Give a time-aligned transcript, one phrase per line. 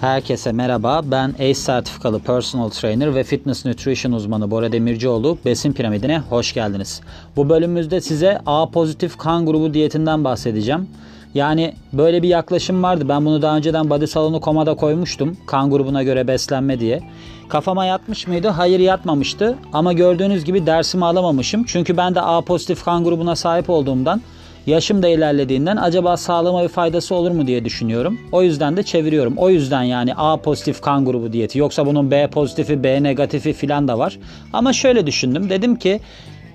[0.00, 1.00] Herkese merhaba.
[1.04, 5.38] Ben ACE sertifikalı personal trainer ve fitness nutrition uzmanı Bora Demircioğlu.
[5.44, 7.00] Besin piramidine hoş geldiniz.
[7.36, 10.88] Bu bölümümüzde size A pozitif kan grubu diyetinden bahsedeceğim.
[11.34, 13.08] Yani böyle bir yaklaşım vardı.
[13.08, 15.36] Ben bunu daha önceden body salonu komada koymuştum.
[15.46, 17.02] Kan grubuna göre beslenme diye.
[17.48, 18.48] Kafama yatmış mıydı?
[18.48, 19.56] Hayır yatmamıştı.
[19.72, 21.64] Ama gördüğünüz gibi dersimi alamamışım.
[21.64, 24.20] Çünkü ben de A pozitif kan grubuna sahip olduğumdan
[24.68, 28.20] Yaşım da ilerlediğinden acaba sağlığıma bir faydası olur mu diye düşünüyorum.
[28.32, 29.34] O yüzden de çeviriyorum.
[29.36, 31.58] O yüzden yani A pozitif kan grubu diyeti.
[31.58, 34.18] Yoksa bunun B pozitifi, B negatifi filan da var.
[34.52, 35.50] Ama şöyle düşündüm.
[35.50, 36.00] Dedim ki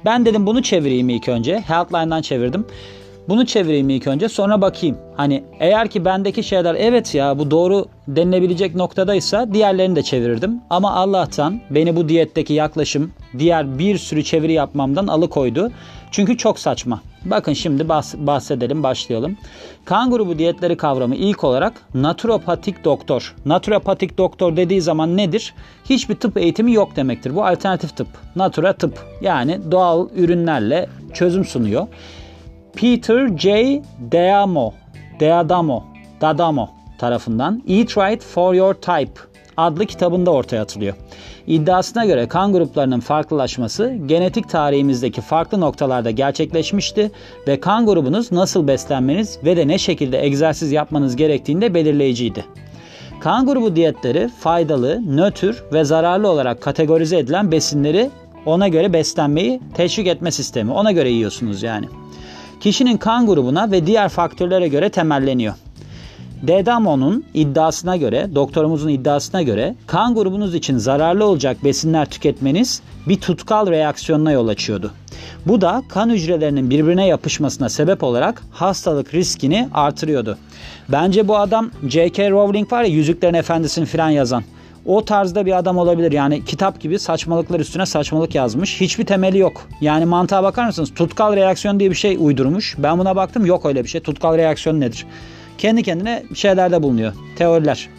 [0.05, 1.59] ben dedim bunu çevireyim ilk önce.
[1.59, 2.65] Healthline'dan çevirdim.
[3.29, 4.97] Bunu çevireyim ilk önce sonra bakayım.
[5.15, 10.61] Hani eğer ki bendeki şeyler evet ya bu doğru denilebilecek noktadaysa diğerlerini de çevirirdim.
[10.69, 15.71] Ama Allah'tan beni bu diyetteki yaklaşım diğer bir sürü çeviri yapmamdan alıkoydu.
[16.11, 17.01] Çünkü çok saçma.
[17.25, 19.37] Bakın şimdi bahsedelim, başlayalım.
[19.85, 23.35] Kan grubu diyetleri kavramı ilk olarak naturopatik doktor.
[23.45, 25.53] Naturopatik doktor dediği zaman nedir?
[25.89, 27.35] Hiçbir tıp eğitimi yok demektir.
[27.35, 28.08] Bu alternatif tıp.
[28.35, 28.99] Natura tıp.
[29.21, 31.87] Yani doğal ürünlerle çözüm sunuyor.
[32.75, 33.81] Peter J.
[34.11, 34.73] Deamo,
[35.19, 35.83] Deadamo,
[36.21, 39.21] Dadamo tarafından Eat Right for Your Type
[39.57, 40.95] adlı kitabında ortaya atılıyor.
[41.47, 47.11] İddiasına göre kan gruplarının farklılaşması genetik tarihimizdeki farklı noktalarda gerçekleşmişti
[47.47, 52.45] ve kan grubunuz nasıl beslenmeniz ve de ne şekilde egzersiz yapmanız gerektiğinde belirleyiciydi.
[53.19, 58.09] Kan grubu diyetleri faydalı, nötr ve zararlı olarak kategorize edilen besinleri
[58.45, 60.71] ona göre beslenmeyi teşvik etme sistemi.
[60.71, 61.85] Ona göre yiyorsunuz yani.
[62.64, 65.53] Kişinin kan grubuna ve diğer faktörlere göre temelleniyor.
[66.42, 73.67] Dedamo'nun iddiasına göre, doktorumuzun iddiasına göre kan grubunuz için zararlı olacak besinler tüketmeniz bir tutkal
[73.67, 74.92] reaksiyonuna yol açıyordu.
[75.45, 80.38] Bu da kan hücrelerinin birbirine yapışmasına sebep olarak hastalık riskini artırıyordu.
[80.89, 82.31] Bence bu adam J.K.
[82.31, 84.44] Rowling var ya Yüzüklerin Efendisi'ni filan yazan.
[84.86, 86.12] O tarzda bir adam olabilir.
[86.12, 88.82] Yani kitap gibi saçmalıklar üstüne saçmalık yazmış.
[88.82, 89.67] Hiçbir temeli yok.
[89.82, 90.94] Yani mantığa bakar mısınız?
[90.95, 92.76] Tutkal reaksiyon diye bir şey uydurmuş.
[92.77, 94.02] Ben buna baktım yok öyle bir şey.
[94.02, 95.05] Tutkal reaksiyon nedir?
[95.58, 97.14] kendi kendine şeylerde bulunuyor.
[97.36, 97.89] Teoriler.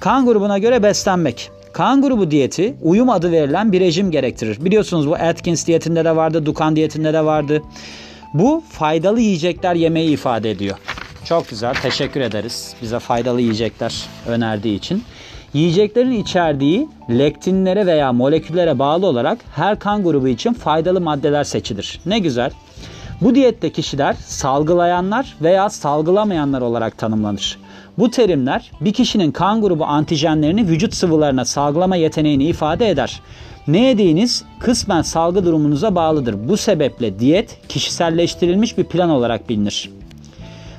[0.00, 1.50] Kan grubuna göre beslenmek.
[1.72, 4.64] Kan grubu diyeti uyum adı verilen bir rejim gerektirir.
[4.64, 7.62] Biliyorsunuz bu Atkins diyetinde de vardı, Dukan diyetinde de vardı.
[8.34, 10.76] Bu faydalı yiyecekler yemeği ifade ediyor.
[11.24, 15.02] Çok güzel, teşekkür ederiz bize faydalı yiyecekler önerdiği için.
[15.54, 22.00] Yiyeceklerin içerdiği lektinlere veya moleküllere bağlı olarak her kan grubu için faydalı maddeler seçilir.
[22.06, 22.50] Ne güzel.
[23.20, 27.58] Bu diyette kişiler salgılayanlar veya salgılamayanlar olarak tanımlanır.
[27.98, 33.20] Bu terimler bir kişinin kan grubu antijenlerini vücut sıvılarına salgılama yeteneğini ifade eder.
[33.68, 36.48] Ne yediğiniz kısmen salgı durumunuza bağlıdır.
[36.48, 39.90] Bu sebeple diyet kişiselleştirilmiş bir plan olarak bilinir.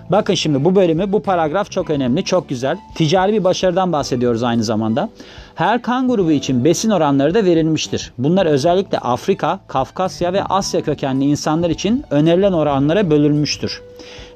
[0.09, 2.77] Bakın şimdi bu bölümü, bu paragraf çok önemli, çok güzel.
[2.95, 5.09] Ticari bir başarıdan bahsediyoruz aynı zamanda.
[5.55, 8.13] Her kan grubu için besin oranları da verilmiştir.
[8.17, 13.81] Bunlar özellikle Afrika, Kafkasya ve Asya kökenli insanlar için önerilen oranlara bölünmüştür.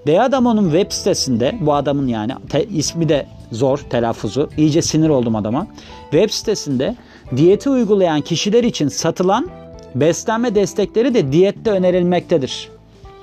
[0.07, 5.68] Deadamo'nun web sitesinde, bu adamın yani te, ismi de zor telaffuzu, iyice sinir oldum adama.
[6.12, 6.96] Web sitesinde
[7.36, 9.50] diyeti uygulayan kişiler için satılan
[9.96, 12.69] beslenme destekleri de diyette önerilmektedir.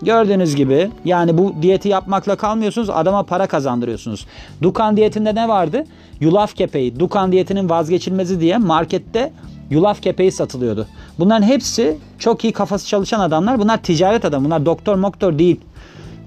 [0.02, 4.26] Gördüğünüz gibi yani bu diyeti yapmakla kalmıyorsunuz adama para kazandırıyorsunuz.
[4.62, 5.84] Dukan diyetinde ne vardı?
[6.20, 7.00] Yulaf kepeği.
[7.00, 9.32] Dukan diyetinin vazgeçilmezi diye markette
[9.70, 10.86] yulaf kepeği satılıyordu.
[11.18, 13.58] Bunların hepsi çok iyi kafası çalışan adamlar.
[13.58, 14.44] Bunlar ticaret adamı.
[14.44, 15.60] Bunlar doktor moktor değil.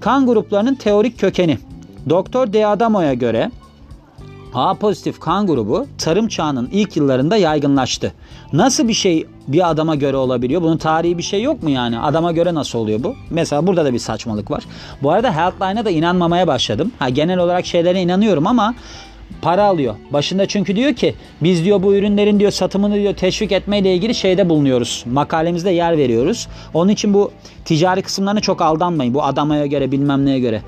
[0.00, 1.58] Kan gruplarının teorik kökeni.
[2.08, 3.50] Doktor De Adamo'ya göre
[4.54, 8.12] A pozitif kan grubu tarım çağının ilk yıllarında yaygınlaştı.
[8.52, 10.62] Nasıl bir şey bir adama göre olabiliyor?
[10.62, 11.98] Bunun tarihi bir şey yok mu yani?
[11.98, 13.16] Adama göre nasıl oluyor bu?
[13.30, 14.64] Mesela burada da bir saçmalık var.
[15.02, 16.92] Bu arada Healthline'a da inanmamaya başladım.
[16.98, 18.74] Ha, genel olarak şeylere inanıyorum ama
[19.42, 19.94] para alıyor.
[20.12, 24.48] Başında çünkü diyor ki biz diyor bu ürünlerin diyor satımını diyor teşvik etmeyle ilgili şeyde
[24.48, 25.04] bulunuyoruz.
[25.12, 26.48] Makalemizde yer veriyoruz.
[26.74, 27.30] Onun için bu
[27.64, 29.14] ticari kısımlarına çok aldanmayın.
[29.14, 30.62] Bu adamaya göre bilmem neye göre.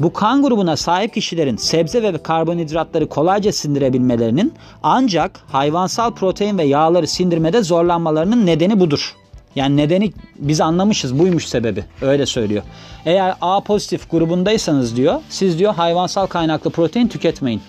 [0.00, 7.06] Bu kan grubuna sahip kişilerin sebze ve karbonhidratları kolayca sindirebilmelerinin ancak hayvansal protein ve yağları
[7.06, 9.14] sindirmede zorlanmalarının nedeni budur.
[9.56, 12.62] Yani nedeni biz anlamışız buymuş sebebi öyle söylüyor.
[13.06, 17.60] Eğer A pozitif grubundaysanız diyor siz diyor hayvansal kaynaklı protein tüketmeyin.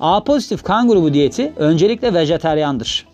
[0.00, 3.06] A pozitif kan grubu diyeti öncelikle vejeteryandır.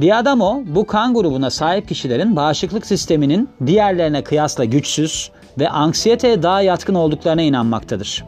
[0.00, 6.94] Diadamo bu kan grubuna sahip kişilerin bağışıklık sisteminin diğerlerine kıyasla güçsüz, ve anksiyeteye daha yatkın
[6.94, 8.24] olduklarına inanmaktadır.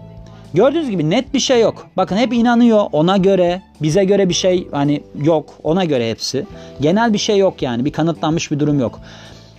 [0.54, 1.86] Gördüğünüz gibi net bir şey yok.
[1.96, 5.48] Bakın hep inanıyor ona göre, bize göre bir şey hani yok.
[5.62, 6.46] Ona göre hepsi.
[6.80, 7.84] Genel bir şey yok yani.
[7.84, 9.00] Bir kanıtlanmış bir durum yok.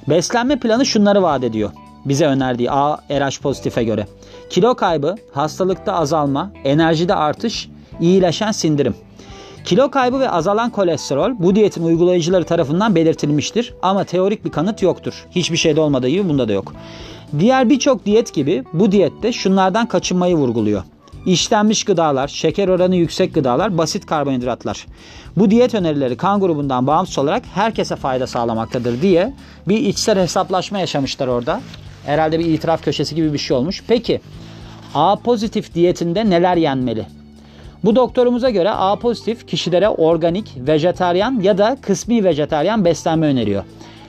[0.09, 1.71] Beslenme planı şunları vaat ediyor.
[2.05, 4.07] Bize önerdiği A RH pozitife göre.
[4.49, 7.69] Kilo kaybı, hastalıkta azalma, enerjide artış,
[7.99, 8.95] iyileşen sindirim.
[9.65, 15.25] Kilo kaybı ve azalan kolesterol bu diyetin uygulayıcıları tarafından belirtilmiştir ama teorik bir kanıt yoktur.
[15.31, 16.73] Hiçbir şeyde olmadığı gibi bunda da yok.
[17.39, 20.83] Diğer birçok diyet gibi bu diyette şunlardan kaçınmayı vurguluyor.
[21.25, 24.85] İşlenmiş gıdalar, şeker oranı yüksek gıdalar, basit karbonhidratlar.
[25.37, 29.33] Bu diyet önerileri kan grubundan bağımsız olarak herkese fayda sağlamaktadır diye
[29.67, 31.61] bir içsel hesaplaşma yaşamışlar orada.
[32.05, 33.83] Herhalde bir itiraf köşesi gibi bir şey olmuş.
[33.87, 34.21] Peki
[34.93, 37.05] A pozitif diyetinde neler yenmeli?
[37.83, 43.63] Bu doktorumuza göre A pozitif kişilere organik, vejetaryen ya da kısmi vejetaryen beslenme öneriyor.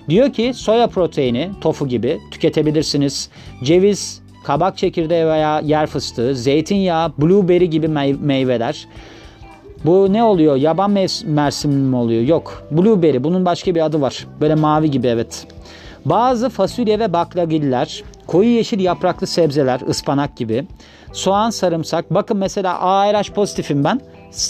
[0.09, 3.31] Diyor ki soya proteini, tofu gibi tüketebilirsiniz.
[3.65, 7.89] Ceviz, kabak çekirdeği veya yer fıstığı, zeytinyağı, blueberry gibi
[8.19, 8.87] meyveler.
[9.85, 10.57] Bu ne oluyor?
[10.57, 10.91] Yaban
[11.25, 12.23] mersimi mi oluyor?
[12.23, 12.63] Yok.
[12.71, 13.25] Blueberry.
[13.25, 14.27] Bunun başka bir adı var.
[14.41, 15.47] Böyle mavi gibi evet.
[16.05, 20.67] Bazı fasulye ve baklagiller, koyu yeşil yapraklı sebzeler, ıspanak gibi.
[21.13, 22.15] Soğan, sarımsak.
[22.15, 24.01] Bakın mesela ARH pozitifim ben.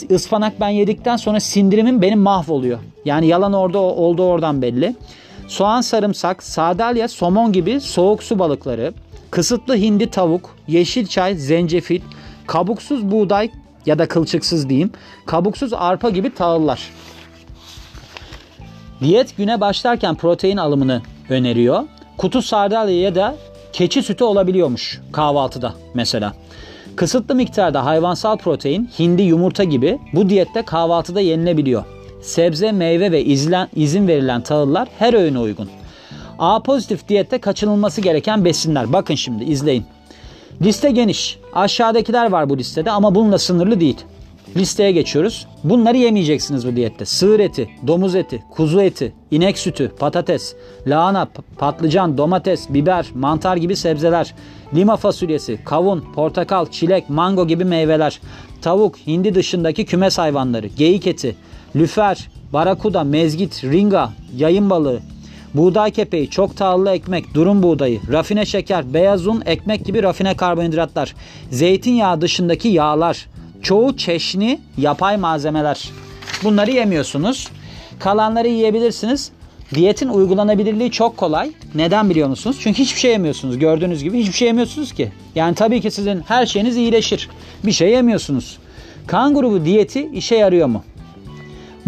[0.09, 2.79] Ispanak ben yedikten sonra sindirimim benim mahvoluyor.
[3.05, 4.95] Yani yalan orada olduğu oradan belli.
[5.49, 8.93] Soğan, sarımsak, sardalya, somon gibi soğuk su balıkları,
[9.31, 12.01] kısıtlı hindi tavuk, yeşil çay, zencefil,
[12.47, 13.51] kabuksuz buğday
[13.87, 14.93] ya da kılçıksız diyeyim,
[15.27, 16.91] kabuksuz arpa gibi tahıllar.
[19.01, 21.83] Diyet güne başlarken protein alımını öneriyor.
[22.19, 23.37] Kutu sardalya ya da
[23.73, 26.35] keçi sütü olabiliyormuş kahvaltıda mesela.
[26.97, 31.85] Kısıtlı miktarda hayvansal protein, hindi yumurta gibi bu diyette kahvaltıda yenilebiliyor.
[32.21, 35.69] Sebze, meyve ve izlen, izin verilen tahıllar her öğüne uygun.
[36.39, 38.93] A pozitif diyette kaçınılması gereken besinler.
[38.93, 39.85] Bakın şimdi izleyin.
[40.63, 41.39] Liste geniş.
[41.53, 43.97] Aşağıdakiler var bu listede ama bununla sınırlı değil.
[44.57, 45.47] Listeye geçiyoruz.
[45.65, 47.05] Bunları yemeyeceksiniz bu diyette.
[47.05, 50.55] Sığır eti, domuz eti, kuzu eti, inek sütü, patates,
[50.87, 51.29] lahana,
[51.59, 54.35] patlıcan, domates, biber, mantar gibi sebzeler,
[54.75, 58.21] lima fasulyesi, kavun, portakal, çilek, mango gibi meyveler,
[58.63, 61.37] tavuk, hindi dışındaki kümes hayvanları, geyik eti,
[61.77, 65.01] lüfer, barakuda, mezgit, ringa, yayın balığı,
[65.55, 71.15] buğday kepeği, çok tahıllı ekmek, durum buğdayı, rafine şeker, beyaz un, ekmek gibi rafine karbonhidratlar,
[71.51, 73.27] zeytinyağı dışındaki yağlar,
[73.63, 75.91] çoğu çeşni yapay malzemeler.
[76.45, 77.49] Bunları yemiyorsunuz.
[77.99, 79.31] Kalanları yiyebilirsiniz.
[79.75, 81.51] Diyetin uygulanabilirliği çok kolay.
[81.75, 82.57] Neden biliyor musunuz?
[82.61, 83.59] Çünkü hiçbir şey yemiyorsunuz.
[83.59, 85.13] Gördüğünüz gibi hiçbir şey yemiyorsunuz ki.
[85.35, 87.29] Yani tabii ki sizin her şeyiniz iyileşir.
[87.65, 88.59] Bir şey yemiyorsunuz.
[89.07, 90.85] Kan grubu diyeti işe yarıyor mu?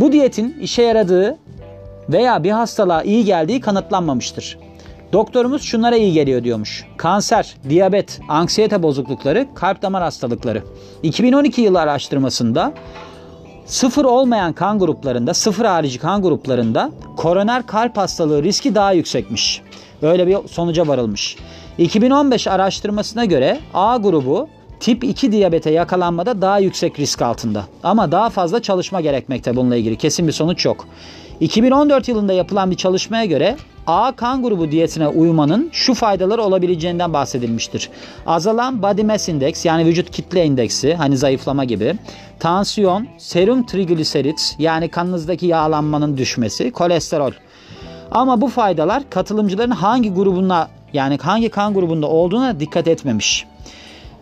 [0.00, 1.38] Bu diyetin işe yaradığı
[2.08, 4.58] veya bir hastalığa iyi geldiği kanıtlanmamıştır.
[5.12, 6.86] Doktorumuz şunlara iyi geliyor diyormuş.
[6.96, 10.62] Kanser, diyabet, anksiyete bozuklukları, kalp damar hastalıkları.
[11.02, 12.72] 2012 yılı araştırmasında
[13.66, 19.62] sıfır olmayan kan gruplarında, sıfır harici kan gruplarında koroner kalp hastalığı riski daha yüksekmiş.
[20.02, 21.36] Böyle bir sonuca varılmış.
[21.78, 24.48] 2015 araştırmasına göre A grubu
[24.80, 27.64] tip 2 diyabete yakalanmada daha yüksek risk altında.
[27.82, 29.96] Ama daha fazla çalışma gerekmekte bununla ilgili.
[29.96, 30.86] Kesin bir sonuç yok.
[31.40, 33.56] 2014 yılında yapılan bir çalışmaya göre
[33.86, 37.90] A kan grubu diyetine uymanın şu faydaları olabileceğinden bahsedilmiştir.
[38.26, 41.94] Azalan body mass index yani vücut kitle indeksi hani zayıflama gibi,
[42.40, 47.32] tansiyon, serum trigliserit yani kanınızdaki yağlanmanın düşmesi, kolesterol.
[48.10, 53.46] Ama bu faydalar katılımcıların hangi grubuna yani hangi kan grubunda olduğuna dikkat etmemiş.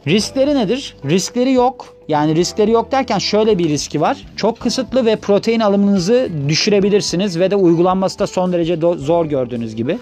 [0.09, 0.97] Riskleri nedir?
[1.05, 1.95] Riskleri yok.
[2.09, 4.17] Yani riskleri yok derken şöyle bir riski var.
[4.37, 9.99] Çok kısıtlı ve protein alımınızı düşürebilirsiniz ve de uygulanması da son derece zor gördüğünüz gibi.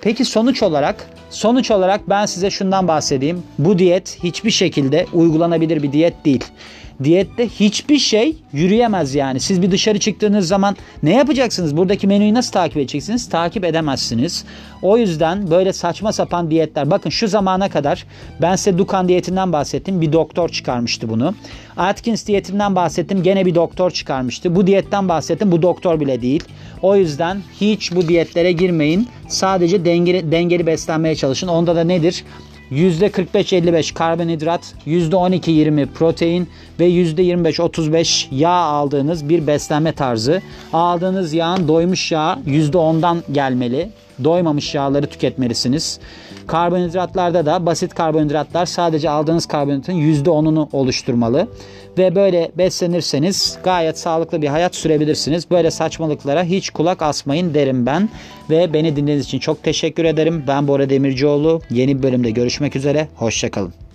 [0.00, 3.42] Peki sonuç olarak sonuç olarak ben size şundan bahsedeyim.
[3.58, 6.44] Bu diyet hiçbir şekilde uygulanabilir bir diyet değil.
[7.04, 9.40] Diyette hiçbir şey yürüyemez yani.
[9.40, 11.76] Siz bir dışarı çıktığınız zaman ne yapacaksınız?
[11.76, 13.28] Buradaki menüyü nasıl takip edeceksiniz?
[13.28, 14.44] Takip edemezsiniz.
[14.82, 16.90] O yüzden böyle saçma sapan diyetler.
[16.90, 18.06] Bakın şu zamana kadar
[18.42, 20.00] ben size Dukan diyetinden bahsettim.
[20.00, 21.34] Bir doktor çıkarmıştı bunu.
[21.76, 23.22] Atkins diyetinden bahsettim.
[23.22, 24.56] Gene bir doktor çıkarmıştı.
[24.56, 25.52] Bu diyetten bahsettim.
[25.52, 26.44] Bu doktor bile değil.
[26.82, 29.08] O yüzden hiç bu diyetlere girmeyin.
[29.28, 31.48] Sadece dengeli, dengeli beslenmeye çalışın.
[31.48, 32.24] Onda da nedir?
[32.72, 36.48] %45-55 karbonhidrat, %12-20 protein
[36.80, 40.42] ve %25-35 yağ aldığınız bir beslenme tarzı.
[40.72, 43.88] Aldığınız yağın doymuş yağ %10'dan gelmeli.
[44.24, 46.00] Doymamış yağları tüketmelisiniz.
[46.46, 51.48] Karbonhidratlarda da basit karbonhidratlar sadece aldığınız karbonhidratın %10'unu oluşturmalı.
[51.98, 55.50] Ve böyle beslenirseniz gayet sağlıklı bir hayat sürebilirsiniz.
[55.50, 58.08] Böyle saçmalıklara hiç kulak asmayın derim ben.
[58.50, 60.44] Ve beni dinlediğiniz için çok teşekkür ederim.
[60.48, 61.60] Ben Bora Demircioğlu.
[61.70, 63.08] Yeni bir bölümde görüşmek üzere.
[63.16, 63.87] Hoşçakalın.